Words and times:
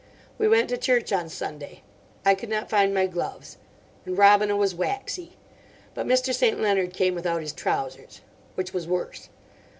We 0.39 0.47
went 0.47 0.67
to 0.69 0.79
church 0.79 1.13
on 1.13 1.29
Sunday. 1.29 1.83
I 2.25 2.33
could 2.33 2.49
not 2.49 2.71
find 2.71 2.91
my 2.91 3.05
gloves. 3.05 3.57
And 4.03 4.17
Robina 4.17 4.55
was 4.55 4.73
waxy. 4.73 5.37
But 5.93 6.07
Mr. 6.07 6.33
St. 6.33 6.59
Leonard 6.59 6.91
came 6.91 7.13
without 7.13 7.41
his 7.41 7.53
trousers. 7.53 8.21
Which 8.55 8.73
was 8.73 8.87
worse. 8.87 9.29